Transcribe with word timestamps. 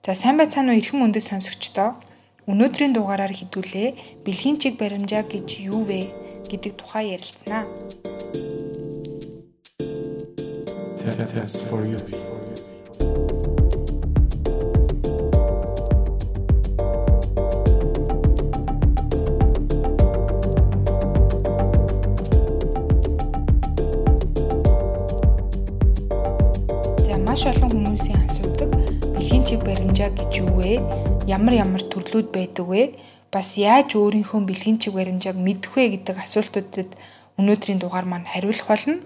За 0.00 0.14
сайн 0.16 0.40
байцгаана 0.40 0.72
уу 0.72 0.80
эрхэм 0.80 1.04
өндөд 1.04 1.28
сонсогчдоо. 1.28 2.00
Өнөөдрийн 2.48 2.96
дугаараар 2.96 3.36
хідүүлээ 3.36 4.24
бэлгийн 4.24 4.56
чиг 4.56 4.80
баримжаа 4.80 5.28
гэж 5.28 5.60
юу 5.68 5.84
вэ 5.84 6.08
гэдэг 6.48 6.72
тухай 6.80 7.12
ярилцсанаа. 7.12 7.68
That's 11.36 11.60
for 11.68 11.84
you. 11.84 12.29
Чиг 29.50 29.66
баримжаа 29.66 30.14
гэж 30.14 30.46
юу 30.46 30.62
вэ? 30.62 30.78
Ямар 31.26 31.54
ямар 31.58 31.82
төрлүүд 31.82 32.30
байдаг 32.30 32.70
вэ? 32.70 32.94
Бас 33.34 33.58
яаж 33.58 33.98
өөрийнхөө 33.98 34.46
бэлгийн 34.46 34.78
чиг 34.78 34.94
баримжааг 34.94 35.34
мэдэх 35.34 35.74
вэ 35.74 35.98
гэдэг 35.98 36.22
асуултуудад 36.22 36.94
өнөөдрийн 37.34 37.82
дугаар 37.82 38.06
маань 38.06 38.30
хариулах 38.30 38.70
болно. 38.70 39.02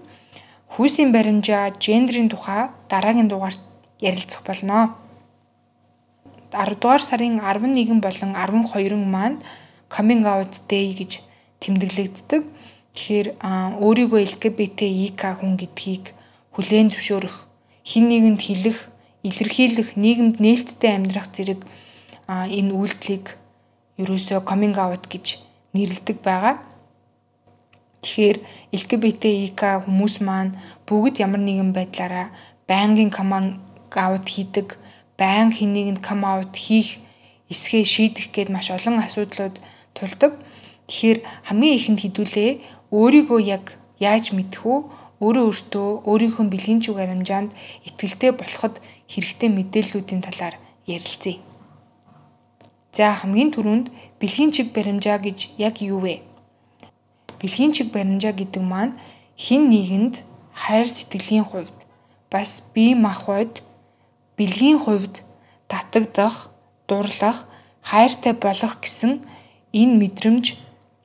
Хүүсийн 0.69 1.09
баримжаа, 1.09 1.73
гендрийн 1.81 2.29
тухай 2.29 2.69
дараагийн 2.93 3.25
дугаарт 3.25 3.57
ярилцах 3.97 4.45
болно. 4.45 4.93
10 6.53 6.77
дугаар 6.77 7.01
сарын 7.01 7.41
11 7.41 7.97
болон 8.05 8.31
12 8.37 9.01
маань 9.01 9.41
coming 9.89 10.29
out 10.29 10.61
day 10.69 10.93
гэж 10.93 11.25
тэмдэглэгддэг. 11.57 12.45
Тэгэхээр 12.93 13.27
өөрийгөө 13.81 14.21
LGBTIQ 14.29 15.21
хүн 15.41 15.57
гэдгийг 15.57 16.13
хүлээн 16.53 16.93
зөвшөөрөх 16.93 17.35
хин 17.81 18.05
нэгэнд 18.13 18.41
хэлэх, 18.45 18.93
илэрхийлэх, 19.27 19.89
нийгэмд 19.97 20.37
нээлттэй 20.43 20.91
амьдрах 20.95 21.27
зэрэг 21.33 21.61
энэ 22.29 22.71
үйлдэлийг 22.73 23.25
ерөөсөө 24.01 24.39
coming 24.49 24.75
out 24.77 25.03
гэж 25.09 25.41
нэрлэдэг 25.73 26.17
байгаа. 26.21 26.61
Тэгэхээр 28.05 28.37
LGBTIQ 28.69 29.61
хүмүүс 29.85 30.15
маань 30.21 30.53
бүгд 30.85 31.25
ямар 31.25 31.41
нэгэн 31.41 31.73
байдлаараа 31.73 32.27
байнгын 32.69 33.09
coming 33.09 33.57
out 33.97 34.25
хийдэг, 34.29 34.77
байнга 35.17 35.57
хин 35.57 35.73
нэгэнд 35.73 36.01
come 36.05 36.25
out 36.25 36.53
хийх 36.53 37.01
эсгээ 37.49 37.85
шийдэх 37.85 38.29
гээд 38.33 38.49
маш 38.53 38.69
олон 38.69 39.01
асуудлууд 39.01 39.55
тулдаг. 39.97 40.33
Тэгэхээр 40.89 41.19
хамгийн 41.49 41.77
ихэнд 41.77 41.99
хідүүлээ 42.01 42.51
өөрийгөө 42.93 43.39
яг 43.41 43.65
яаж 43.97 44.33
мэдэх 44.37 44.61
үү? 44.65 44.79
Өөрөө 45.25 45.45
өөртөө 45.49 45.87
өөрийнхөө 46.09 46.45
бэлгийн 46.53 46.81
чиг 46.85 46.95
баримжаанд 47.01 47.49
итгэлтэй 47.87 48.31
болоход 48.37 48.75
хэрэгтэй 49.09 49.49
мэдээллүүдийн 49.49 50.21
талаар 50.21 50.55
ярилцъя. 50.85 51.41
За 52.95 53.11
хамгийн 53.19 53.49
түрүүнд 53.51 53.87
бэлгийн 54.21 54.51
чиг 54.55 54.67
баримжаа 54.75 55.17
гэж 55.19 55.51
яг 55.57 55.81
юу 55.81 55.99
вэ? 56.05 56.21
Бэлгийн 57.41 57.73
чиг 57.75 57.91
баримжаа 57.91 58.33
гэдэг 58.37 58.63
маань 58.63 58.93
хин 59.35 59.67
нэгэнд 59.73 60.23
хайр 60.53 60.87
сэтгэлийн 60.87 61.43
хувьд 61.43 61.75
бас 62.31 62.63
бие 62.73 62.95
махбод 62.95 63.59
бэлгийн 64.37 64.79
хувьд 64.79 65.23
татагдах, 65.67 66.51
дурлах, 66.87 67.47
хайртай 67.81 68.33
болох 68.33 68.79
гэсэн 68.79 69.25
энэ 69.73 69.93
мэдрэмж 69.99 70.45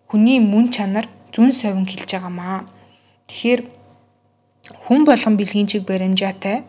хүний 0.08 0.38
мөн 0.38 0.70
чанар 0.74 1.06
зүн 1.34 1.50
совин 1.52 1.86
хэлж 1.86 2.10
байгаамаа. 2.14 2.70
Тэгэхээр 3.26 3.60
хүн 4.84 5.04
болгон 5.04 5.34
бэлгийн 5.36 5.66
чиг 5.66 5.82
баримжаатай 5.84 6.64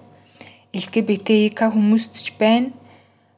ЛГБТИК 0.74 1.60
хүмүүст 1.74 2.14
ч 2.16 2.34
байна. 2.40 2.72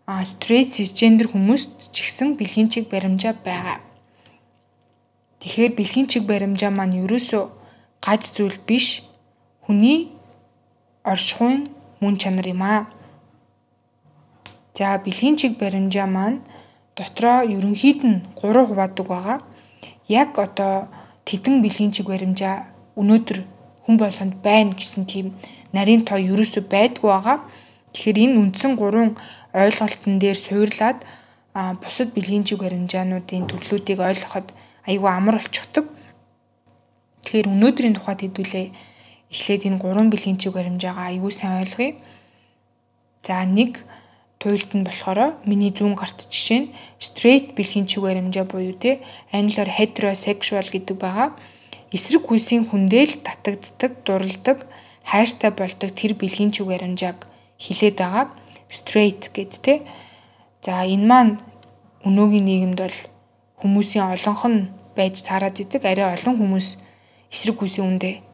А 0.06 0.26
стрейт 0.26 0.76
цисгендер 0.76 1.28
хүмүүст 1.32 1.92
ч 1.96 2.06
гэсэн 2.06 2.36
бэлгийн 2.40 2.70
чиг 2.70 2.92
баримжаа 2.92 3.34
байгаа. 3.34 3.80
Тэгэхээр 5.40 5.72
бэлгийн 5.80 6.08
чиг 6.12 6.24
баримжаа 6.28 6.72
маань 6.72 7.00
ерөөсөө 7.04 7.44
гаж 8.06 8.22
зүйл 8.36 8.60
биш. 8.68 9.04
Хүний 9.64 10.12
оршихуйн 11.04 11.72
мөн 12.02 12.16
чанар 12.22 12.48
юм 12.48 12.62
аа. 12.64 12.88
За 14.78 15.00
бэлгийн 15.00 15.36
чиг 15.40 15.58
баримжаа 15.58 16.08
маань 16.08 16.44
дотроо 16.96 17.48
ерөнхийд 17.56 18.00
нь 18.04 18.24
3 18.38 18.68
хуваадаг 18.68 19.08
байгаа. 19.08 19.40
Яг 20.08 20.38
одоо 20.38 20.88
тэдэн 21.26 21.64
бэлгийн 21.64 21.92
чиг 21.96 22.08
баримжаа 22.12 22.68
өнөөдөр 23.00 23.40
хүн 23.84 23.96
болгонд 24.00 24.36
байна 24.44 24.74
гэсэн 24.76 25.04
тийм 25.06 25.36
нарийн 25.76 26.08
тоо 26.08 26.18
ерөөсөө 26.18 26.64
байдгүй 26.72 27.10
байгаа. 27.10 27.38
Тэгэхээр 27.94 28.18
энэ 28.26 28.40
үндсэн 28.42 28.74
гурван 28.80 29.18
ойлголтын 29.54 30.18
дээр 30.24 30.38
суурлаад 30.40 31.00
бусад 31.84 32.10
бэлгийн 32.16 32.48
чиг 32.48 32.60
баримжаануудын 32.64 33.46
төрлүүдийг 33.52 34.00
ойлгоход 34.00 34.48
айгүй 34.90 35.10
амар 35.12 35.38
болчихдог. 35.38 35.86
Тэгэхээр 37.24 37.52
өнөөдрийн 37.54 37.96
тухайд 37.96 38.22
хэдүүлээ 38.24 38.68
эхлээд 39.34 39.64
энэ 39.68 39.82
гурван 39.84 40.10
бэлгийн 40.10 40.40
чиг 40.42 40.54
баримжаагаа 40.58 41.14
айгүй 41.14 41.32
сайн 41.32 41.62
ойлгоё. 41.62 41.94
За 43.28 43.46
нэг 43.46 43.86
туйлд 44.42 44.72
нь 44.76 44.84
болохоор 44.88 45.40
миний 45.48 45.72
зүүн 45.72 45.96
гарт 45.96 46.28
жишээ 46.28 46.60
нь 46.60 46.72
straight 47.00 47.56
бэлгийн 47.56 47.88
чиг 47.88 48.02
баримжаа 48.04 48.44
буюу 48.44 48.76
те 48.76 49.00
англиар 49.32 49.70
heterosexual 49.70 50.68
гэдэг 50.68 50.98
байгаа 51.00 51.30
эсрэг 51.94 52.26
хүйсийн 52.26 52.66
хүндэл 52.68 53.22
татагддаг, 53.22 54.02
дурладаг, 54.02 54.66
хайртай 55.06 55.52
болдог 55.54 55.94
тэр 55.94 56.18
бэлгийн 56.18 56.50
чиг 56.50 56.66
баримжааг 56.66 57.30
хилээд 57.62 57.98
байгаа. 58.02 58.26
Straight 58.74 59.30
гэд 59.30 59.54
тэ. 59.62 59.86
За 60.66 60.82
энэ 60.90 61.06
маань 61.06 61.34
өнөөгийн 62.02 62.46
нийгэмд 62.50 62.80
бол 62.82 63.00
хүмүүсийн 63.62 64.10
олонх 64.10 64.44
нь 64.50 64.60
байж 64.98 65.22
цаарад 65.22 65.62
идэг. 65.62 65.86
Арай 65.86 66.18
олон 66.18 66.36
хүмүүс 66.42 66.68
эсрэг 67.30 67.62
хүйсийн 67.62 67.86
үндэ 67.86 68.26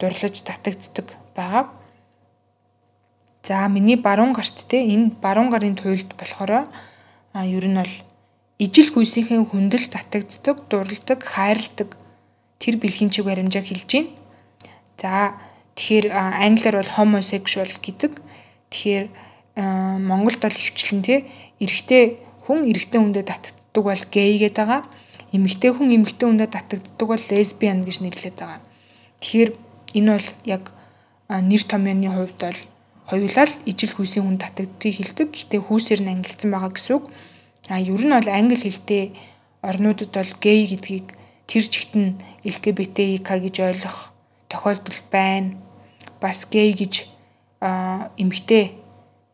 дурлаж 0.00 0.40
татагддаг 0.40 1.12
байгаа. 1.36 1.68
За 3.44 3.68
миний 3.68 4.00
баруун 4.00 4.32
гарт 4.32 4.56
те 4.70 4.88
энэ 4.88 5.20
баруун 5.20 5.50
гарын 5.52 5.76
туйлд 5.76 6.16
болохоор 6.16 6.72
а 7.36 7.40
ер 7.44 7.66
нь 7.68 7.76
бол 7.76 7.94
ижил 8.56 8.88
хүйсийнхээ 8.94 9.42
хүндэл 9.50 9.86
татагддаг, 9.92 10.56
дурладаг, 10.70 11.20
хайрладаг 11.20 11.98
тэр 12.62 12.78
бэлгийн 12.78 13.10
чиг 13.10 13.26
баримжааг 13.26 13.66
хэлж 13.66 13.90
байна. 13.90 14.14
За 15.02 15.34
тэгэхээр 15.74 16.06
англиар 16.14 16.76
бол 16.78 16.92
homosexual 16.94 17.66
гэдэг. 17.82 18.22
Тэгэхээр 18.70 19.06
Монголд 20.06 20.38
бол 20.38 20.54
хөвчлэн 20.54 21.02
тий 21.02 21.18
эрэгтэй 21.58 22.22
хүн 22.46 22.70
эрэгтэй 22.70 23.00
хүндэд 23.02 23.26
татдаг 23.26 23.82
бол 23.82 24.04
гей 24.14 24.38
гэдэг 24.38 24.56
байгаа. 24.62 24.82
Эмэгтэй 25.34 25.70
хүн 25.74 25.88
эмэгтэй 25.90 26.26
хүндэд 26.28 26.54
татагддаг 26.54 27.08
бол 27.08 27.24
лесбиан 27.28 27.82
гэж 27.82 27.96
нэрлэдэг 28.00 28.38
байгаа. 28.38 28.62
Тэгэхээр 29.20 29.50
энэ 29.98 30.10
бол 30.14 30.28
яг 30.46 30.64
нэр 31.28 31.62
томьёоны 31.66 32.08
хувьд 32.14 32.38
бол 32.38 32.60
хоёулаа 33.10 33.48
ижил 33.66 33.92
хүйсийн 33.92 34.24
хүн 34.24 34.38
татагддгийг 34.38 34.96
хэлдэг. 34.96 35.28
Гэтэ 35.34 35.56
хүүсээр 35.66 36.00
нь 36.04 36.12
ангилсан 36.14 36.48
байгаа 36.52 36.72
гэсэн 36.72 36.94
үг. 36.96 37.04
А 37.68 37.80
ер 37.80 38.02
нь 38.04 38.14
бол 38.14 38.28
англи 38.28 38.56
хэлтэй 38.56 39.04
орнуудад 39.60 40.10
бол 40.14 40.32
гей 40.40 40.68
гэдгийг 40.68 41.06
тэр 41.52 41.68
чигт 41.68 41.92
нь 41.92 42.16
ЛГБТИК 42.48 43.28
гэж 43.28 43.56
ойлгох 43.60 44.08
тохиолдол 44.48 45.00
байна. 45.12 45.60
Бас 46.16 46.48
гей 46.48 46.72
гэж 46.72 47.04
эмгтэй 48.16 48.80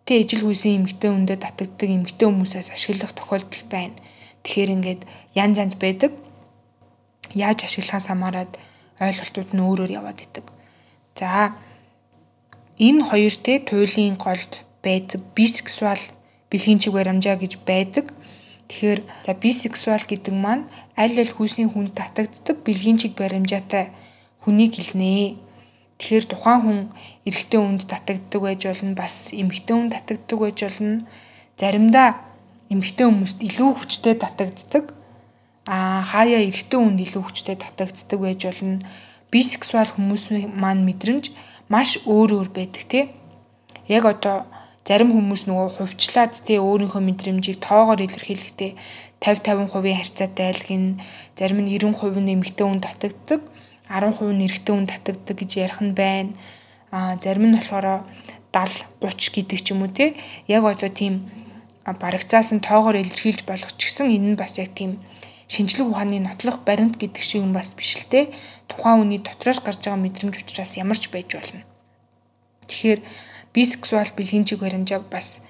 тэ 0.03 0.27
ижил 0.27 0.43
хүйсийн 0.51 0.83
эмгтэй 0.83 1.15
хүндэд 1.15 1.47
татагддаг 1.47 1.87
эмгтэй 1.87 2.27
хүмүүсээс 2.27 2.75
ашиглах 2.75 3.15
тохиолдол 3.15 3.63
байна. 3.71 3.95
Тэгэхээр 4.43 4.75
ингээд 4.75 5.03
янз 5.39 5.63
янз 5.63 5.75
байдаг. 5.79 6.11
Яаж 7.39 7.63
ашиглахаас 7.63 8.11
хамаарат 8.11 8.59
ойлголтууд 8.99 9.55
нь 9.55 9.63
өөрөөр 9.63 9.95
яваад 9.95 10.19
идэг. 10.19 10.51
За 11.15 11.55
энэ 12.83 13.07
хоёр 13.07 13.35
тэ 13.39 13.63
туйлын 13.63 14.19
голд 14.19 14.67
байдаг 14.83 15.23
бисексуал 15.39 16.03
бэлгийн 16.51 16.83
чиг 16.83 16.99
баримжаа 16.99 17.39
гэж 17.39 17.63
байдаг. 17.63 18.11
Тэгэхээр 18.69 19.01
за 19.25 19.33
бисексуал 19.33 20.05
гэдэг 20.05 20.35
маань 20.37 20.69
аль 20.93 21.17
аль 21.17 21.33
хүүсийн 21.33 21.73
хүнд 21.73 21.97
татагддаг 21.97 22.57
бэлгийн 22.63 23.01
чиг 23.01 23.17
баримжаатай 23.17 23.97
хүнийг 24.45 24.77
хэлнэ. 24.77 25.41
Тэгэхээр 25.97 26.25
тухайн 26.29 26.61
хүн 26.63 26.79
эрэгтэй 27.25 27.61
хүнд 27.65 27.89
татагддаг 27.89 28.41
байж 28.45 28.61
болно 28.69 28.93
бас 28.93 29.33
эмэгтэй 29.33 29.75
хүнд 29.75 29.93
татагддаг 29.97 30.39
байж 30.39 30.59
болно. 30.69 31.09
Заримдаа 31.57 32.09
эмэгтэй 32.69 33.07
хүмүүст 33.09 33.39
илүү 33.41 33.71
хүчтэй 33.73 34.15
татагддаг. 34.21 34.85
Аа 35.65 36.05
хаяа 36.05 36.45
эрэгтэй 36.45 36.79
хүнд 36.79 37.01
илүү 37.09 37.23
хүчтэй 37.25 37.57
татагддаг 37.57 38.21
байж 38.21 38.41
болно. 38.45 38.85
Бисексуал 39.33 39.91
хүмүүс 39.97 40.53
маань 40.53 40.85
мэдрэмж 40.85 41.33
маш 41.73 42.05
өөр 42.05 42.31
өөр 42.37 42.49
байдаг 42.53 42.85
тий. 42.85 43.05
Яг 43.89 44.05
одоо 44.05 44.45
зарим 44.89 45.13
хүмүүс 45.13 45.45
нөгөө 45.45 45.69
хувьчлаад 45.77 46.33
тий 46.49 46.57
өөрийнхөө 46.57 47.03
мэдрэмжийг 47.05 47.61
тоогоор 47.61 48.01
илэрхийлэхдээ 48.09 48.73
50 49.21 49.69
50% 49.69 50.01
харьцаатай 50.01 50.47
айлгын 50.49 50.87
зарим 51.37 51.61
нь 51.61 51.69
90% 51.77 52.25
нэмэгтэй 52.25 52.65
хүн 52.65 52.81
татагддаг 52.81 53.41
10% 53.93 54.41
нэрэгтэй 54.41 54.73
хүн 54.73 54.89
татагддаг 54.89 55.37
гэж 55.37 55.51
ярих 55.61 55.81
нь 55.85 55.93
байна. 55.93 56.33
А 56.89 57.21
зарим 57.21 57.53
нь 57.53 57.57
болохоор 57.61 58.09
70 58.49 58.89
30 59.05 59.37
гэдэг 59.37 59.59
ч 59.61 59.67
юм 59.77 59.85
уу 59.85 59.93
тий 59.93 60.17
яг 60.49 60.65
одоо 60.65 60.89
тийм 60.89 61.29
барагцаасан 61.85 62.65
тоогоор 62.65 62.97
илэрхийлж 62.97 63.45
болох 63.45 63.77
ч 63.77 63.93
гэсэн 63.93 64.09
энэ 64.09 64.29
нь 64.33 64.41
бас 64.41 64.57
яг 64.57 64.73
тийм 64.73 65.05
шинжлэх 65.53 65.89
ухааны 65.89 66.21
нотлох 66.21 66.65
баримт 66.65 66.97
гэдэг 66.97 67.23
шиг 67.25 67.45
юм 67.45 67.53
бас 67.53 67.73
биш 67.77 67.97
л 68.01 68.09
те. 68.09 68.33
Тухайн 68.69 69.05
хүний 69.05 69.21
дотроос 69.21 69.61
гарч 69.61 69.85
байгаа 69.85 70.01
мэдрэмж 70.01 70.37
учраас 70.45 70.77
ямар 70.77 70.97
ч 70.97 71.09
байж 71.13 71.29
болно. 71.33 71.65
Тэгэхээр 72.69 73.01
бисексуал 73.55 74.11
бэлгийн 74.17 74.45
баримжааг 74.45 75.05
бас 75.11 75.41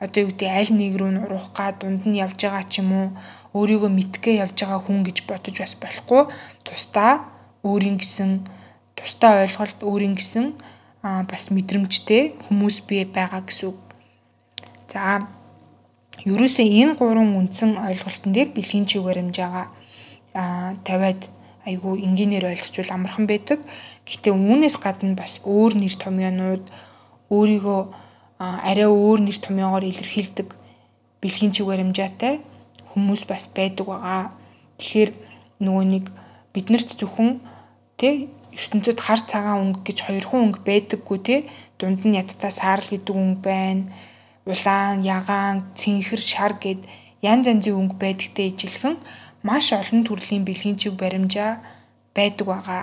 одоо 0.00 0.22
юу 0.22 0.30
гэдэг 0.30 0.48
аль 0.48 0.72
нэг 0.72 0.94
рүү 0.94 1.10
нурах 1.10 1.50
га 1.56 1.74
дунд 1.74 2.06
нь 2.06 2.18
явж 2.22 2.38
байгаа 2.38 2.64
ч 2.70 2.78
юм 2.82 2.90
уу 2.94 3.08
өөрийгөө 3.58 3.90
мэдгээ 3.90 4.40
явж 4.46 4.56
байгаа 4.62 4.80
хүн 4.86 5.02
гэж 5.02 5.26
бодож 5.26 5.56
бас 5.58 5.74
болохгүй 5.74 6.22
тусдаа 6.62 7.26
өөрийн 7.66 7.98
гэсэн 7.98 8.30
тусдаа 8.94 9.42
ойлголт 9.42 9.78
өөрийн 9.82 10.14
гэсэн 10.14 10.54
бас 11.02 11.44
мэдрэмжтэй 11.50 12.38
хүмүүс 12.46 12.86
бий 12.86 13.02
байгаа 13.06 13.42
гэсэн 13.42 13.74
үг. 13.74 13.78
За 14.86 15.26
ерөөсөө 16.22 16.66
энэ 16.66 16.94
гурван 16.98 17.34
үндсэн 17.38 17.78
ойлголтын 17.78 18.32
дээр 18.34 18.50
бэлгийн 18.54 18.86
чиг 18.86 19.02
баримжаагаа 19.02 19.66
тавиад 20.86 21.26
айгүй 21.66 21.94
энгийнээр 22.06 22.50
ойлгочвол 22.50 22.94
амархан 22.94 23.26
байдаг. 23.26 23.60
Гэтэ 24.06 24.30
үүнээс 24.30 24.76
гадна 24.78 25.14
бас 25.14 25.42
өөр 25.44 25.74
нэр 25.78 25.94
томьёонууд 25.98 26.64
өөрийгөө 27.30 27.80
арай 28.38 28.88
өөр 28.88 29.20
нэр 29.26 29.38
томьёогоор 29.42 29.84
илэрхийлдэг 29.84 30.48
бэлгийн 31.20 31.52
чиг 31.52 31.66
баримжаатай 31.66 32.40
хүмүүс 32.90 33.26
бас 33.30 33.50
байдаг 33.50 33.86
байгаа. 33.90 34.32
Тэгэхээр 34.78 35.10
нөгөө 35.64 35.84
нэг 35.94 36.04
биднэрт 36.54 36.94
зөвхөн 36.98 37.42
тэ 37.98 38.30
ертөнцид 38.54 38.98
хар 39.02 39.20
цагаан 39.22 39.62
өнгө 39.62 39.80
гэж 39.86 39.98
хоёрхан 40.06 40.40
өнгө 40.44 40.60
байдаггүй 40.66 41.18
тий. 41.26 41.40
Дунд 41.78 42.02
нь 42.06 42.18
ядтаа 42.18 42.50
саарл 42.50 42.86
гэдэг 42.90 43.14
өнгө 43.14 43.42
байна. 43.42 43.90
Улаан, 44.46 45.04
ягаан, 45.04 45.74
цэнхэр, 45.78 46.22
шар 46.22 46.56
гэд 46.62 46.80
янз 47.22 47.46
янзын 47.50 47.78
өнгө 47.78 47.96
байдагтай 48.02 48.54
ижилхэн 48.54 48.96
маш 49.42 49.70
олон 49.74 50.02
төрлийн 50.06 50.46
бэлгийн 50.46 50.78
чиг 50.80 50.94
баримжаа 50.98 51.60
байдаг 52.14 52.46
байгаа. 52.46 52.82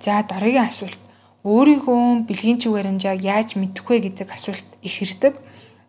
За 0.00 0.22
дараагийн 0.24 0.68
асуулт. 0.68 1.00
Өөрийнхөө 1.46 2.26
бэлгийн 2.26 2.58
чиг 2.58 2.72
баримжааг 2.74 3.22
яаж 3.22 3.54
мэдэх 3.54 3.86
вэ 3.86 4.10
гэдэг 4.10 4.28
асуулт 4.34 4.66
их 4.82 4.98
ирдэг. 4.98 5.38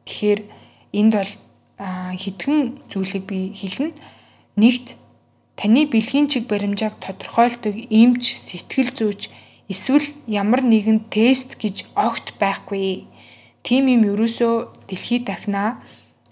Тэгэхээр 0.05 0.41
энд 0.93 1.13
бол 1.17 1.33
хэдхэн 1.79 2.85
зүйлийг 2.91 3.25
би 3.25 3.57
хэлнэ. 3.57 3.97
Нэгт 4.61 4.93
таны 5.57 5.89
бэлгийн 5.89 6.29
чиг 6.29 6.45
баримжааг 6.45 7.01
тодорхойлдог 7.01 7.75
эмч, 7.89 8.23
сэтгэл 8.37 8.93
зүйч 8.93 9.33
эсвэл 9.71 10.05
ямар 10.27 10.61
нэгэн 10.61 11.09
тест 11.09 11.57
гэж 11.57 11.89
огт 11.97 12.37
байхгүй. 12.37 13.09
Тим 13.65 13.89
юм 13.89 14.05
ерөөсөө 14.05 14.85
дэлхийд 14.85 15.25
дахнаа 15.29 15.81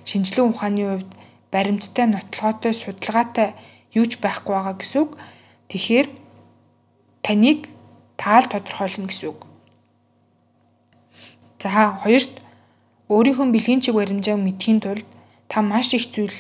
шинжилгээ 0.06 0.46
ухааны 0.46 0.84
хувьд 0.86 1.12
баримттай 1.52 2.06
нотлоготой 2.06 2.74
судалгаатай 2.74 3.58
юу 3.98 4.06
ч 4.06 4.22
байхгүй 4.22 4.54
байгаа 4.56 4.76
гэсэн 4.78 5.00
үг. 5.04 5.12
Тэгэхээр 5.70 6.08
таныг 7.26 7.70
таал 8.18 8.46
тодорхойлно 8.50 9.08
гэсэн 9.08 9.30
үг. 9.32 9.46
За 11.62 11.70
хоёрт 12.04 12.34
өөрийнхөө 13.14 13.48
бэлгийн 13.54 13.82
чиг 13.82 13.96
баримжааг 13.96 14.42
мэдхийн 14.42 14.80
тулд 14.84 15.08
та 15.48 15.62
маш 15.62 15.94
их 15.98 16.12
зүйл 16.14 16.38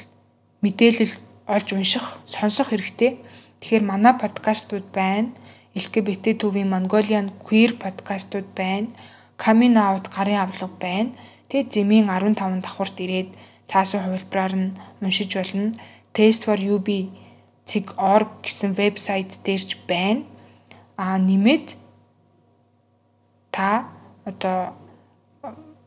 мэдээлэл 0.61 1.13
олж 1.47 1.67
унших, 1.73 2.05
сонсох 2.25 2.69
хэрэгтэй. 2.69 3.17
Тэгэхээр 3.59 3.83
манай 3.87 4.13
подкастууд 4.19 4.85
байна. 4.93 5.31
LGBT 5.77 6.25
төвийн 6.41 6.69
Mongolian 6.73 7.27
Queer 7.43 7.71
подкастууд 7.83 8.47
байна. 8.53 8.89
Coming 9.37 9.77
Out 9.77 10.05
гарын 10.13 10.43
авлага 10.43 10.75
байна. 10.81 11.11
Тэгээд 11.49 11.73
зэмийн 11.73 12.05
15 12.11 12.61
давхурт 12.61 12.97
ирээд 12.99 13.29
цаасан 13.69 14.03
хувилбараар 14.03 14.53
нь 14.57 14.75
уншиж 15.01 15.31
болно. 15.33 15.77
Test 16.13 16.41
for 16.45 16.59
UB.org 16.59 18.29
гэсэн 18.43 18.71
вебсайт 18.75 19.39
дээрч 19.45 19.69
байна. 19.87 20.27
Аа 20.97 21.17
нэмээд 21.21 21.77
та 23.53 23.89
одоо 24.25 24.73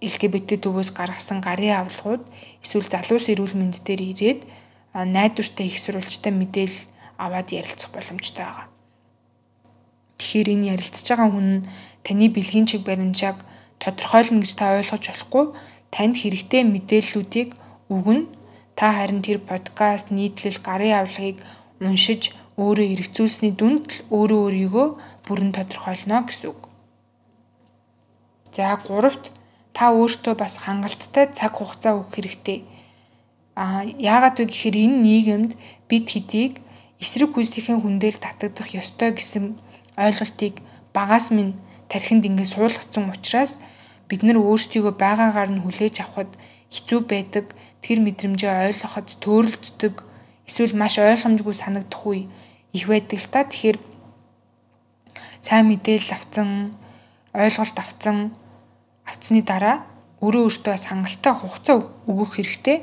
LGBT 0.01 0.62
төвөөс 0.65 0.91
гаргасан 0.97 1.45
гарын 1.45 1.85
авлагууд 1.85 2.25
эсвэл 2.65 2.89
залуус 2.89 3.29
эрүүл 3.29 3.55
мэнд 3.59 3.85
дээр 3.85 4.03
ирээд 4.11 4.41
найдвартай 4.95 5.67
их 5.69 5.77
сурвалжтай 5.83 6.33
мэдээлэл 6.33 6.89
аваад 7.21 7.49
ярилцах 7.53 7.91
боломжтой 7.93 8.45
байгаа. 8.47 8.67
Тэгэхээр 10.19 10.49
энэ 10.55 10.69
ярилцж 10.73 11.05
байгаа 11.05 11.29
хүн 11.31 11.49
таны 12.07 12.27
бэлгийн 12.33 12.67
чиг 12.71 12.83
баримжааг 12.89 13.45
тодорхойлно 13.83 14.41
гэж 14.41 14.53
та 14.57 14.81
ойлгож 14.81 15.05
болохгүй 15.05 15.45
танд 15.93 16.15
хэрэгтэй 16.17 16.62
мэдээллүүдийг 16.65 17.51
өгнө. 17.93 18.31
Та 18.79 18.97
харин 18.97 19.21
тэр 19.21 19.45
подкаст, 19.45 20.09
нийтлэл, 20.09 20.61
гарын 20.65 21.05
авлагыг 21.05 21.39
уншиж 21.81 22.33
өөрөө 22.61 22.87
эргцүүлсний 22.95 23.53
дүнд 23.57 23.89
л 23.89 24.01
өөрөө 24.17 24.41
өөрийгөө 24.45 24.89
бүрэн 25.25 25.51
тодорхойлно 25.57 26.29
гэсэн 26.29 26.53
үг. 26.53 26.61
За 28.57 28.77
гуравт 28.85 29.33
та 29.73 29.95
өөртөө 29.97 30.35
бас 30.37 30.61
хангалттай 30.61 31.33
цаг 31.33 31.57
хугацаа 31.57 31.97
өгөх 31.97 32.12
хэрэгтэй. 32.15 32.59
А 33.57 33.85
яагаад 33.87 34.37
вэ 34.39 34.45
гэхээр 34.51 34.77
энэ 34.85 34.99
нийгэмд 35.07 35.53
бид 35.89 36.07
хэдийг 36.11 36.55
эсрэг 37.01 37.33
хүслийн 37.33 37.81
хүндэл 37.81 38.21
татагдах 38.21 38.69
ёстой 38.77 39.11
гэсэн 39.17 39.57
ойлголтыг 39.97 40.61
багаас 40.93 41.33
минь 41.33 41.57
тархинд 41.89 42.29
ингэ 42.29 42.45
суулгацсан 42.45 43.09
учраас 43.09 43.53
бид 44.09 44.21
нар 44.27 44.39
өөрсдийгөө 44.43 44.95
байгаагаар 45.01 45.51
нь 45.55 45.62
хүлээж 45.65 45.97
авахд 46.05 46.33
хэцүү 46.75 47.01
байдаг. 47.09 47.47
Тэр 47.81 47.99
мэдрэмжээ 48.05 48.53
ойлгоход 48.69 49.09
төөрөлддөг 49.25 49.95
эсвэл 50.49 50.75
маш 50.77 50.95
ойлгомжгүй 50.99 51.55
санагдах 51.57 52.05
үе 52.05 52.29
их 52.76 52.84
байдаг 52.88 53.19
л 53.19 53.28
та 53.32 53.44
тэгэхээр 53.44 53.78
сайн 55.40 55.64
мэдээлэл 55.69 56.17
авцсан 56.17 56.49
ойлголт 57.34 57.76
авцсан 57.78 58.17
авцсны 59.06 59.40
дараа 59.43 59.87
өөрөө 60.20 60.43
өөртөө 60.46 60.76
хангалттай 60.76 61.32
хугацаа 61.37 61.76
өгөх 62.11 62.31
хэрэгтэй 62.37 62.78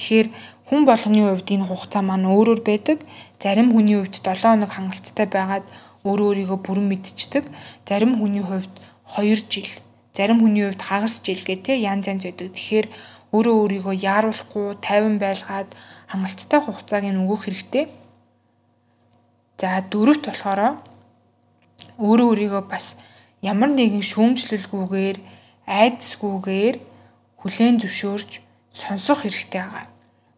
Тэгэхээр 0.00 0.28
хүн 0.72 0.88
болгоны 0.88 1.20
хувьд 1.28 1.48
энэ 1.52 1.68
хугацаа 1.68 2.00
маань 2.00 2.24
өөрөөр 2.24 2.60
байдаг. 2.64 3.04
Зарим 3.36 3.68
хүний 3.68 4.00
хувьд 4.00 4.16
7 4.16 4.40
хоног 4.40 4.72
хангалттай 4.72 5.26
байгаад 5.28 5.66
өөрөө 6.08 6.28
өөрийгөө 6.48 6.58
бүрэн 6.64 6.86
мэдчихдэг. 6.88 7.44
Зарим 7.84 8.16
хүний 8.16 8.40
хувьд 8.40 8.72
2 9.12 9.36
жил, 9.52 9.68
зарим 10.16 10.40
хүний 10.40 10.64
хувьд 10.64 10.80
хагас 10.80 11.20
жил 11.20 11.42
гэх 11.44 11.68
тээ 11.68 11.84
янз 11.84 12.08
янз 12.08 12.24
байдаг. 12.24 12.48
Тэгэхээр 12.56 12.86
өөрөө 13.36 13.54
өөрийгөө 13.60 13.94
яаруулахгүй, 14.08 14.66
тайван 14.80 15.20
байлгаад 15.20 15.68
хангалттай 16.08 16.60
хугацааг 16.64 17.04
нь 17.04 17.20
өгөх 17.20 17.44
хэрэгтэй. 17.44 17.84
За 19.60 19.84
дөрөвт 19.92 20.24
болохоор 20.26 20.60
өөрөө 22.00 22.28
өөрийгөө 22.32 22.62
бас 22.72 22.96
ямар 23.44 23.70
нэгэн 23.76 24.04
шүүмжлэлгүйгээр 24.10 25.18
айдсгүйгээр 25.68 26.76
хүлээн 27.40 27.76
зөвшөөрч 27.84 28.30
сонсох 28.80 29.20
хэрэгтэй 29.22 29.60
байгаа. 29.60 29.86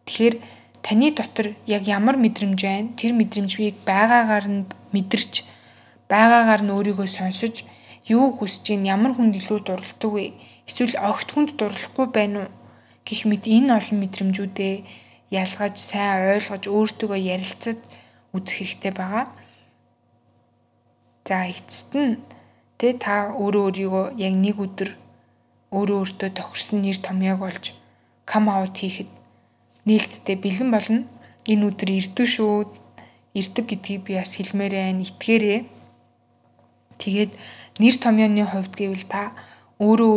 Тэгэхээр 0.05 0.35
таны 0.83 1.07
дотор 1.15 1.47
яг 1.65 1.83
ямар 1.87 2.19
мэдрэмж 2.19 2.59
байна? 2.67 2.95
Тэр 2.99 3.11
мэдрэмжийг 3.15 3.75
байгаагаар 3.87 4.45
нь 4.51 4.61
мэдэрч 4.91 5.33
байгаагаар 6.11 6.61
нь 6.67 6.73
өөрийгөө 6.75 7.07
сонсож 7.07 7.63
юу 8.15 8.35
хүсэж 8.35 8.65
ийн 8.75 8.83
ямар 8.95 9.15
хүнд 9.15 9.39
илүү 9.39 9.59
дурлдаг 9.63 10.11
вэ? 10.11 10.35
Эсвэл 10.67 10.99
огт 10.99 11.31
хүнд 11.31 11.55
дурлахгүй 11.55 12.07
байна 12.11 12.37
уу? 12.43 12.51
гэх 13.07 13.27
мэт 13.27 13.43
энэ 13.47 13.71
олон 13.77 13.97
мэдрэмжүүдээ 13.99 14.75
ялгаж 15.43 15.75
сайн 15.75 16.39
ойлгож 16.39 16.63
өөртөөгөө 16.71 17.19
ярилцаж 17.35 17.79
үзэх 18.33 18.57
хэрэгтэй 18.57 18.91
байгаа. 18.91 19.25
За 21.27 21.47
эцэст 21.47 21.91
нь 21.95 22.19
тэ 22.77 22.97
та 22.99 23.31
өөрөө 23.31 23.63
өөрийгөө 23.69 24.05
яг 24.19 24.33
нэг 24.35 24.57
өдөр 24.65 24.89
өөрөө 25.71 25.97
өөртөө 26.01 26.29
тохирсон 26.37 26.83
нэр 26.83 26.97
томьёог 26.99 27.41
олж 27.49 27.65
кам 28.29 28.49
аут 28.49 28.75
хийхэд 28.77 29.09
нээлттэй 29.87 30.35
бэлэн 30.43 30.69
болно. 30.73 31.01
Энэ 31.47 31.65
өдөр 31.69 31.89
ирдэг 31.99 32.27
шүү. 32.27 32.67
Ирдэг 33.39 33.65
гэдгийг 33.69 34.01
би 34.07 34.13
бас 34.19 34.35
хэлмээр 34.35 34.73
байна. 34.77 35.03
Итгээрээ. 35.07 35.59
Тэгээд 37.01 37.31
нэр 37.81 37.95
томьёоны 38.03 38.43
хувьд 38.47 38.73
гэвэл 38.75 39.05
та 39.09 39.33
өөрөө 39.81 40.13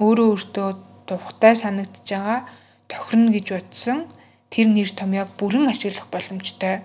өөрөө 0.00 0.28
өөртөө 0.32 0.68
тухтай 1.06 1.54
санагдж 1.56 2.06
байгаа 2.08 2.40
тохирно 2.90 3.30
гэж 3.30 3.46
утсан 3.54 3.98
тэр 4.50 4.66
нэр 4.66 4.90
томьёог 4.90 5.30
бүрэн 5.38 5.70
ашиглах 5.70 6.10
боломжтой. 6.10 6.82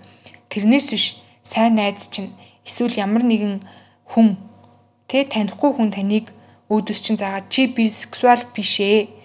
Тэрнээс 0.52 0.88
биш 0.94 1.06
сайн 1.44 1.76
найз 1.80 2.08
чинь 2.14 2.32
эсвэл 2.68 2.96
ямар 3.06 3.24
нэгэн 3.26 3.62
хүн 4.12 4.38
тэ 5.10 5.26
танихгүй 5.34 5.72
хүн 5.76 5.90
таныг 5.96 6.34
өөдөөс 6.74 7.00
чинь 7.06 7.20
заагаад 7.22 7.48
чи 7.54 7.70
бисексуал 7.70 8.44
биш 8.56 8.74
ээ 8.82 9.16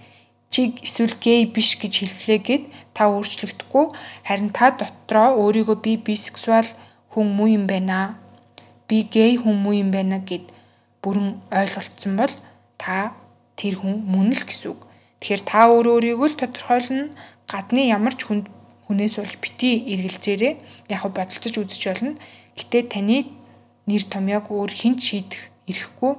чиг 0.51 0.83
эсвэл 0.83 1.15
гей 1.25 1.47
биш 1.47 1.79
гэж 1.81 1.95
хэллээ 2.03 2.41
гэд 2.49 2.63
та 2.93 3.07
өөрчлөгдөхгүй 3.09 3.87
харин 4.27 4.51
та 4.51 4.75
дотроо 4.75 5.39
өөрийгөө 5.39 5.79
би 5.85 5.93
бисексуал 5.97 6.69
хүн 7.15 7.27
муу 7.37 7.47
юм 7.47 7.65
байна. 7.71 8.19
Би 8.89 9.07
гей 9.15 9.39
хүн 9.39 9.57
муу 9.63 9.75
юм 9.79 9.91
байна 9.95 10.19
гэд 10.19 10.51
бүрэн 11.03 11.39
ойлголцсон 11.55 12.19
бол 12.19 12.35
та 12.83 13.15
тэр 13.55 13.79
хүн 13.79 14.03
мөн 14.13 14.35
л 14.35 14.43
гэсэн 14.43 14.75
үг. 14.75 14.81
Тэгэхээр 15.23 15.43
та 15.47 15.61
өөрөө 15.71 15.95
өөрийгөө 15.97 16.29
л 16.29 16.41
тодорхойлно. 16.41 17.15
Гадны 17.47 17.87
ямар 17.87 18.15
ч 18.19 18.27
хүнд 18.27 18.51
хүнээс 18.91 19.23
болж 19.23 19.39
бити 19.39 19.87
эргэлзээрээ 19.95 20.55
яг 20.91 21.03
бодолцож 21.07 21.55
үзэж 21.55 21.83
болно. 21.87 22.19
Гэтэ 22.59 22.91
таны 22.91 23.31
нэр 23.87 24.03
томьёог 24.11 24.51
өөр 24.51 24.73
хинт 24.75 24.99
шийдэх 24.99 25.47
эрэхгүй 25.71 26.19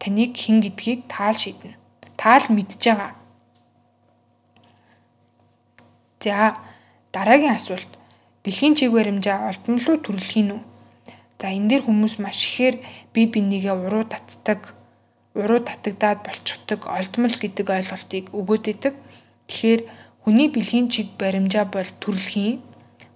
таныг 0.00 0.32
хин 0.32 0.64
гэдгийг 0.64 1.04
таал 1.12 1.36
шийднэ. 1.36 1.76
Таал 2.16 2.48
мэдж 2.48 2.80
байгаа. 2.80 3.12
За 6.24 6.56
дараагийн 7.12 7.60
асуулт. 7.60 7.92
Бэлгийн 8.44 8.74
чиг 8.80 8.96
баримжаа 8.96 9.52
олдон 9.52 9.76
руу 9.84 10.00
төрөлхийн 10.00 10.48
нь. 10.56 10.64
За 11.36 11.52
энэ 11.52 11.68
дээр 11.68 11.82
хүмүүс 11.84 12.16
маш 12.16 12.40
ихээр 12.48 12.80
бие 13.12 13.28
бинийгээ 13.28 13.76
уруу 13.76 14.08
татдаг, 14.08 14.72
уруу 15.36 15.60
татагдаад 15.60 16.24
болчихдог 16.24 16.80
олдмол 16.88 17.36
гэдэг 17.36 17.66
ойлголтыг 17.68 18.24
өгөөд 18.32 18.64
идэг. 18.72 18.94
Тэгэхээр 19.48 19.80
хүний 20.26 20.50
бэлгийн 20.50 20.90
чиг 20.90 21.14
баримжаа 21.14 21.70
бол 21.70 21.86
төрөлхийн 22.02 22.58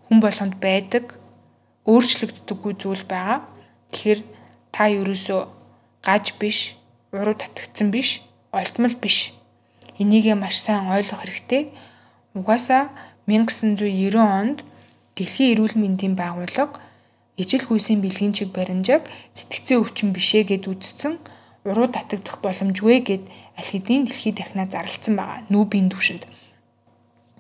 хүн 0.07 0.19
болгонд 0.23 0.55
байдаг 0.63 1.19
өөрчлөгддөггүй 1.91 2.73
зүйл 2.79 3.03
байгаа. 3.11 3.43
Тэгэхээр 3.91 4.21
та 4.71 4.87
ерөөсөө 4.87 5.41
гаж 6.07 6.39
биш, 6.39 6.79
уруу 7.11 7.35
татагдсан 7.35 7.91
биш, 7.91 8.23
олдмол 8.55 8.95
биш. 9.03 9.35
Энийгээ 9.99 10.39
маш 10.39 10.63
сайн 10.63 10.87
ойлгох 10.87 11.27
хэрэгтэй. 11.27 11.75
Угаасаа 12.39 12.95
1990 13.27 14.15
онд 14.15 14.63
Дэлхийн 15.21 15.53
эрүүл 15.53 15.77
мэндийн 15.77 16.15
байгууллага 16.17 16.81
ижил 17.37 17.67
хүйсийн 17.67 18.01
бэлгийн 18.01 18.33
чиг 18.33 18.49
баримжааг 18.57 19.05
сэтгцэн 19.37 19.83
өвчин 19.83 20.09
бишээ 20.17 20.49
гэд 20.49 20.65
үзсэн 20.73 21.21
уруу 21.69 21.93
татагдах 21.93 22.41
боломжгүй 22.41 23.05
гэд 23.05 23.25
аль 23.59 23.69
хэдийн 23.69 24.09
дэлхийд 24.09 24.37
дахнаа 24.41 24.65
зарлцсан 24.73 25.15
байгаа 25.21 25.45
нүүбийн 25.53 25.93
түвшинд. 25.93 26.25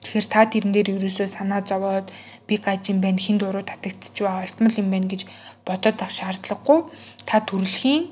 Тэгэхээр 0.00 0.26
та 0.32 0.48
тэрэн 0.48 0.72
дээр 0.72 0.88
ерөөсөө 0.96 1.28
санаа 1.28 1.60
зовоод 1.60 2.08
би 2.48 2.56
гаж 2.56 2.88
юм 2.88 3.04
байна 3.04 3.20
хинд 3.20 3.44
уруу 3.44 3.64
татагдчих 3.68 4.16
байгаа 4.16 4.44
олтмол 4.48 4.80
юм 4.80 4.88
байна 4.90 5.08
гэж 5.12 5.22
бодоод 5.68 5.98
ах 6.00 6.12
шаардлагагүй. 6.18 6.80
Та 7.28 7.44
төрөлхийн 7.44 8.08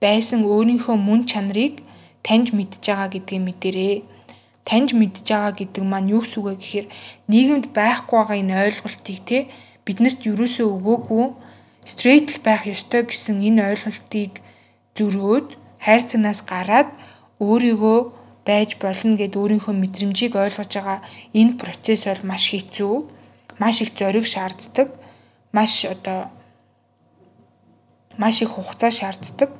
байсан 0.00 0.40
өөрийнхөө 0.48 0.96
мөн 0.96 1.20
чанарыг 1.30 1.84
таньж 2.26 2.56
мэдж 2.56 2.80
байгаа 2.80 3.08
гэдгийг 3.12 3.42
мэдэрээ. 3.44 3.96
Таньж 4.64 4.90
мэдж 4.96 5.28
байгаа 5.28 5.52
гэдэг 5.60 5.84
маань 5.84 6.10
юу 6.14 6.24
гэсэн 6.24 6.40
үг 6.40 6.48
вэ 6.48 6.54
гэхээр 6.56 6.86
нийгэмд 7.30 7.66
байхгүй 7.76 8.16
байгаа 8.16 8.36
энэ 8.40 8.54
ойлголтыг 8.66 9.18
те 9.28 9.38
биднэрт 9.84 10.20
юусоо 10.26 10.66
өгөөгүй 10.74 11.26
стрейт 11.86 12.26
л 12.34 12.40
байх 12.42 12.66
ёстой 12.66 13.06
гэсэн 13.06 13.44
энэ 13.48 13.62
ойлголтыг 13.70 14.32
зөрөөд 14.96 15.48
хайрцагнаас 15.84 16.40
гараад 16.50 16.88
өөрийгөө 17.38 17.98
байж 18.46 18.70
болно 18.78 19.16
гэд 19.20 19.34
өөрийнхөө 19.36 19.74
мэдрэмжийг 19.74 20.34
ойлгож 20.38 20.70
байгаа 20.72 20.98
энэ 21.34 21.58
процесс 21.60 22.06
бол 22.06 22.22
маш 22.30 22.44
хэцүү 22.54 22.94
маш 23.60 23.76
их 23.82 23.90
зориг 23.98 24.26
шаарддаг 24.34 24.88
маш 25.52 25.84
одоо 25.84 26.30
маш 28.16 28.36
их 28.42 28.50
хугацаа 28.54 28.90
шаарддаг 28.90 29.50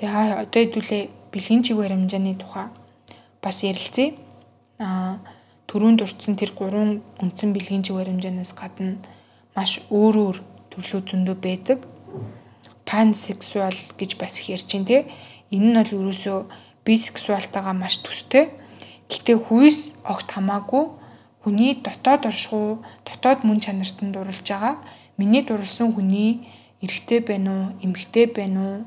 За 0.00 0.40
одоо 0.40 0.64
хэдүүлээ 0.64 1.12
бэлгийн 1.28 1.60
чиг 1.60 1.76
баримжааны 1.76 2.32
тухай 2.40 2.72
бас 3.44 3.60
ярилцъя. 3.60 4.16
Аа 4.80 5.20
түрүүнд 5.68 6.00
дурдсан 6.00 6.40
тэр 6.40 6.56
гурван 6.56 7.04
үндсэн 7.20 7.52
бэлгийн 7.52 7.84
чиг 7.84 8.00
баримжаанаас 8.00 8.56
гадна 8.56 8.96
маш 9.52 9.84
өөр 9.92 10.16
өөр 10.24 10.36
төрлөө 10.72 11.00
зөндөө 11.04 11.36
байдаг. 11.36 11.84
Пансексуал 12.90 13.78
гэж 13.98 14.18
бас 14.18 14.42
их 14.42 14.50
ярьж 14.50 14.66
байна 14.74 14.86
те. 14.90 14.98
Энэ 15.54 15.66
нь 15.70 15.78
бол 15.78 16.10
ерөөсөө 16.10 16.38
бисексуалтайгаа 16.82 17.74
маш 17.78 18.02
төстэй. 18.02 18.50
Гэхдээ 19.06 19.38
хүйс 19.46 19.94
огт 20.02 20.26
хамаагүй 20.34 20.84
хүний 21.42 21.78
дотоод 21.86 22.26
оршихуй, 22.26 22.82
дотоод 23.06 23.46
мөн 23.46 23.62
чанарт 23.62 23.98
нь 24.02 24.10
дурлж 24.10 24.42
байгаа. 24.42 24.82
Миний 25.18 25.46
дурлсан 25.46 25.94
хүний 25.94 26.50
эрэгтэй 26.82 27.20
байна 27.22 27.50
уу, 27.54 27.66
эмэгтэй 27.84 28.26
байна 28.26 28.60
уу, 28.66 28.78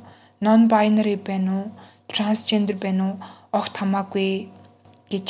non 0.44 0.68
binary 0.68 1.16
байна 1.16 1.52
уу, 1.56 1.72
трансгендер 2.12 2.76
байна 2.76 3.04
уу 3.08 3.16
огт 3.56 3.74
хамаагүй 3.80 4.52
гэж 5.12 5.28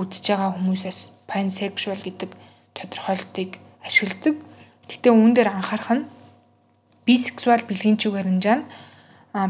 үзэж 0.00 0.24
байгаа 0.34 0.50
хүмүүсээс 0.56 1.00
pansexual 1.30 2.00
гэдэг 2.02 2.30
тодорхойлолтыг 2.74 3.50
ашигладаг. 3.86 4.34
Гэхдээ 4.88 5.12
үүн 5.12 5.32
дээр 5.36 5.48
анхаарах 5.52 5.92
нь 5.94 6.04
бисексуал 7.08 7.64
чиг 7.64 8.12
баримжаа 8.12 8.60
нь 8.60 8.68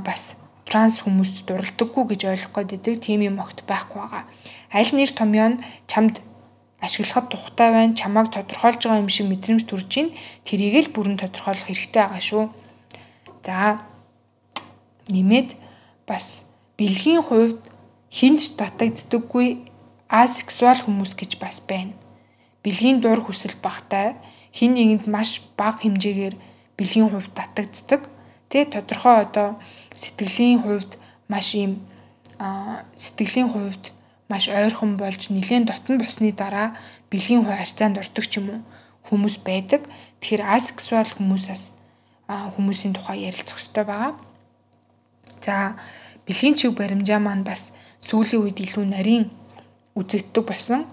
бас 0.06 0.38
транс 0.68 1.02
хүмүүст 1.02 1.42
дурладаггүй 1.48 2.04
гэж 2.14 2.20
ойлгох 2.30 2.54
гээд 2.70 3.02
тийм 3.02 3.20
юм 3.26 3.42
огт 3.42 3.66
байхгүй 3.66 3.98
байгаа. 3.98 4.24
Аль 4.70 4.92
нэр 4.94 5.10
томьёо 5.10 5.48
нь 5.50 5.62
чамд 5.90 6.22
ашиглахад 6.78 7.26
тухтай 7.34 7.68
байна, 7.72 7.98
чамайг 7.98 8.30
тодорхойлж 8.30 8.80
байгаа 8.84 9.02
юм 9.02 9.10
шиг 9.10 9.26
мэдрэмж 9.26 9.64
төрж 9.66 9.90
ийн 9.98 10.08
тэрийг 10.46 10.86
л 10.86 10.94
бүрэн 10.94 11.18
тодорхойлох 11.18 11.66
хэрэгтэй 11.66 12.02
байгаа 12.04 12.22
шүү. 12.22 12.44
За 13.42 13.82
нэмээд 15.08 15.56
бас 16.06 16.44
бэлгийн 16.78 17.24
хувьд 17.24 17.58
хинж 18.12 18.54
татагддаггүй 18.60 19.66
асексуал 20.08 20.78
хүмүүс 20.84 21.16
гэж 21.16 21.40
бас 21.42 21.58
байна. 21.64 21.96
Бэлгийн 22.62 23.00
дур 23.00 23.24
хүсэл 23.24 23.56
багтай 23.64 24.20
хин 24.52 24.76
нэгэнд 24.76 25.04
маш 25.08 25.40
бага 25.56 25.80
хэмжээгээр 25.82 26.36
бэлгийн 26.78 27.10
хувьд 27.10 27.34
татагддаг. 27.34 28.08
Тэ 28.48 28.64
тодорхой 28.70 29.26
одоо 29.26 29.58
сэтгэлийн 29.92 30.62
хувьд 30.62 30.96
маш 31.28 31.52
юм 31.58 31.82
сэтгэлийн 32.96 33.50
хувьд 33.50 33.92
маш 34.30 34.48
ойрхон 34.48 34.96
болж 34.96 35.28
нэлээд 35.28 35.68
дотн 35.68 35.98
босны 35.98 36.32
дараа 36.32 36.78
бэлгийн 37.10 37.42
хувь 37.44 37.58
харьцаанд 37.58 37.98
ордог 37.98 38.24
ч 38.30 38.38
юм 38.38 38.46
уу 38.48 38.60
хүмүүс 39.10 39.42
байдаг. 39.42 39.82
Тэгэхээр 40.22 40.42
асексуал 40.46 41.10
хүмүүсээс 41.18 41.64
хүмүүсийн 42.28 42.94
тухай 42.94 43.26
ярилцах 43.28 43.58
хэрэгтэй 43.58 43.84
байгаа. 43.84 44.12
За 45.44 45.76
бэлгийн 46.28 46.54
чиг 46.54 46.72
баримжаа 46.76 47.18
маань 47.18 47.44
бас 47.44 47.72
сүүлийн 48.06 48.44
үед 48.44 48.58
илүү 48.60 48.84
нарийн 48.84 49.24
үзэгддэг 49.98 50.44
болсон. 50.44 50.84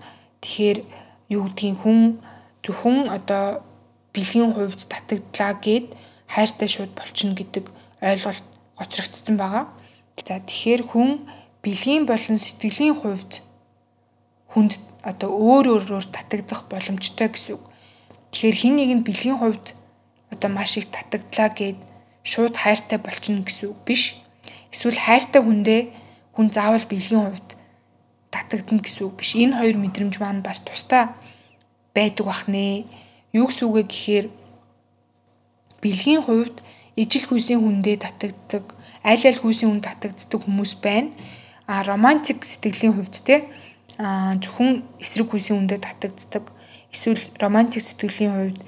Тэгэхээр 0.42 0.80
юу 1.36 1.44
гэдгийг 1.52 1.78
хүн 1.84 2.24
зөвхөн 2.64 3.12
одоо 3.12 3.62
бэлгийн 4.16 4.56
хувьд 4.56 4.88
татагдлаа 4.88 5.54
гэд 5.60 5.88
хайртай 6.32 6.70
шууд 6.72 6.92
болчихно 6.96 7.36
гэдэг 7.36 7.66
ойлголт 8.02 8.46
гоцрогдсон 8.80 9.36
байгаа. 9.38 9.66
За 10.16 10.40
тэгэхээр 10.40 10.82
хүн 10.88 11.28
бэлгийн 11.64 12.08
болон 12.08 12.38
сэтгэлийн 12.40 12.96
хувьд 12.96 13.44
хүнд 14.56 14.80
одоо 15.04 15.30
өөр 15.30 15.66
өөрөөр 15.76 16.06
татагдах 16.10 16.66
боломжтой 16.72 17.28
гэсэн 17.30 17.60
үг. 17.60 17.64
Тэгэхээр 18.32 18.56
хин 18.56 18.74
нэг 18.80 18.90
нь 18.96 19.06
бэлгийн 19.06 19.38
хувьд 19.40 19.76
одоо 20.34 20.50
маш 20.50 20.80
их 20.80 20.88
татагдлаа 20.90 21.50
гэд 21.52 21.80
шууд 22.24 22.56
хайртай 22.58 22.98
болчихно 22.98 23.44
гэсэн 23.44 23.70
үг 23.70 23.80
биш. 23.86 24.16
Эсвэл 24.74 24.98
хайртай 24.98 25.42
хүндээ 25.44 25.82
хүн 26.34 26.48
заавал 26.52 26.86
бэлгийн 26.90 27.24
хувьд 27.28 27.50
татагдана 28.34 28.82
гэсэн 28.82 29.04
үг 29.06 29.16
биш. 29.20 29.36
Энэ 29.36 29.56
хоёр 29.60 29.78
мэдрэмж 29.78 30.16
маань 30.20 30.42
бас 30.42 30.60
тусдаа 30.64 31.16
байдаг 31.96 32.26
бах 32.26 32.48
нэ. 32.52 32.84
Юу 33.36 33.52
гэсэн 33.52 33.68
үг 33.68 33.92
гэхээр 33.92 34.28
бэлгийн 35.84 36.24
хувьд 36.24 36.64
ижил 36.96 37.26
хүйсийн 37.28 37.60
хүндээ 37.60 37.98
татагддаг, 38.00 38.66
аль 39.04 39.26
аль 39.28 39.42
хүйсийн 39.44 39.76
хүнд 39.76 39.84
татагддаг 39.84 40.40
хүмүүс 40.40 40.80
байна. 40.80 41.12
А 41.68 41.84
романтик 41.84 42.48
сэтгэлийн 42.48 42.96
хувьд 42.96 43.16
те 43.28 43.44
а 44.00 44.40
зөвхөн 44.40 44.88
эсрэг 45.04 45.28
хүйсийн 45.36 45.68
хүндээ 45.68 45.84
татагддаг. 45.84 46.56
Эсвэл 46.96 47.20
романтик 47.36 47.84
сэтгэлийн 47.84 48.56
хувьд 48.56 48.60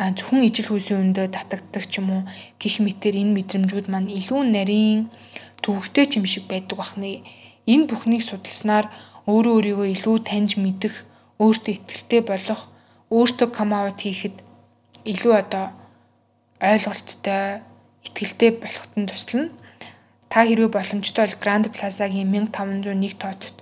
зөвхөн 0.00 0.48
ижил 0.48 0.68
хүйсийн 0.72 1.12
хүндээ 1.12 1.28
татагддаг 1.36 1.84
ч 1.84 2.00
юм 2.00 2.08
уу 2.16 2.22
гих 2.56 2.80
мэтэр 2.80 3.20
энэ 3.20 3.36
мэдрэмжүүд 3.36 3.86
маань 3.92 4.08
илүү 4.16 4.40
нарийн 4.48 5.12
төвөгтэй 5.60 6.04
ч 6.08 6.12
юм 6.16 6.24
шиг 6.24 6.48
байдаг 6.48 6.80
бахны. 6.80 7.20
Энэ 7.68 7.88
бүхнийг 7.88 8.24
судалснаар 8.24 8.88
өөрөө 9.28 9.54
өөрийгөө 9.60 9.88
илүү 9.92 10.16
таньж 10.24 10.56
мэдэх, 10.56 11.04
өөртөө 11.42 11.72
ихтэй 11.76 12.22
болох, 12.24 12.68
өөртөө 13.10 13.48
кам 13.54 13.70
аут 13.74 14.02
хийхэд 14.02 14.42
илүү 15.06 15.34
одоо 15.38 15.70
ойлголттой, 16.58 17.62
ихтэй 18.02 18.50
болоход 18.50 18.92
нь 18.98 19.06
туслана. 19.06 19.54
Та 20.28 20.42
хэрвээ 20.42 20.74
боломжтой 20.74 21.26
бол 21.26 21.40
Grand 21.42 21.66
Plaza-гийн 21.70 22.26
1501 22.34 23.14
тоотод 23.22 23.56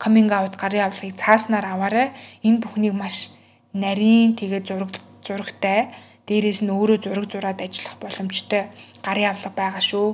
coming 0.00 0.28
out 0.28 0.56
гарын 0.60 0.92
авлагыг 0.92 1.16
цааснаар 1.16 1.64
аваарай. 1.64 2.12
Энэ 2.42 2.60
бүхнийг 2.60 2.94
маш 2.94 3.32
нарийн 3.72 4.36
тэгээ 4.36 4.62
зураг 4.68 4.92
зурагтай 5.24 5.92
дээрээс 6.26 6.60
нь 6.64 6.72
өөрөө 6.72 6.98
зураг 7.04 7.26
зураад 7.32 7.58
ажиллах 7.64 7.96
боломжтой 8.00 8.68
гарын 9.04 9.30
авлага 9.32 9.56
байгаа 9.56 9.84
шүү. 9.90 10.08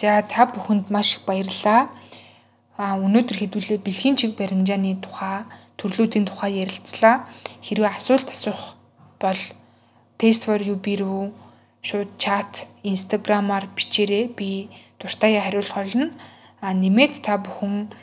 За 0.00 0.22
та 0.22 0.46
бүхэнд 0.48 0.88
маш 0.88 1.16
их 1.16 1.22
баярлалаа. 1.28 1.92
А 2.78 2.94
өнөөдөр 2.96 3.36
хэдүүлээ 3.42 3.78
бэлгийн 3.82 4.16
чиг 4.16 4.38
баримжааны 4.38 5.02
тухай 5.02 5.44
төрлүүдийн 5.78 6.26
тухай 6.26 6.60
ярилцлаа. 6.62 7.30
Хэрвээ 7.62 7.96
асуулт 7.96 8.28
асуух 8.28 8.74
бол 9.22 9.40
test 10.18 10.44
for 10.44 10.58
you 10.58 10.74
бирүү 10.74 11.30
шууд 11.82 12.10
чат 12.18 12.66
инстаграмаар 12.82 13.70
бичээрэй. 13.72 14.34
Би 14.34 14.68
дуртайя 14.98 15.40
хариулах 15.42 15.74
болно. 15.74 16.10
А 16.60 16.74
нэмээд 16.74 17.22
та 17.22 17.38
бүхэн 17.38 17.94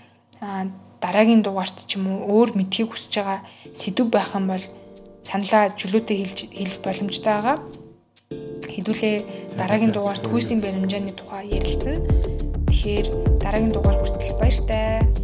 дараагийн 1.03 1.44
дугаарт 1.44 1.88
ч 1.88 2.00
юм 2.00 2.08
уу 2.08 2.48
өөр 2.48 2.50
мэдхийг 2.55 2.89
хүсэж 2.96 3.13
байгаа 3.20 3.39
сэдв 3.75 4.08
байх 4.08 4.32
юм 4.32 4.48
бол 4.48 4.63
саналаа 5.27 5.75
чөлөөтэй 5.75 6.17
хэлж 6.24 6.39
хэлэх 6.55 6.79
боломжтой 6.86 7.34
байгаа. 7.36 7.58
Хэдүүлээ 8.74 9.17
дараагийн 9.60 9.94
дугаарт 9.94 10.24
хүйсийн 10.27 10.63
баримжааны 10.63 11.12
тухай 11.12 11.44
ярилцсан. 11.58 11.96
Тэгэхээр 12.70 13.08
дараагийн 13.44 13.74
дугаар 13.75 13.98
хүртэл 14.00 14.39
баяртай. 14.39 15.14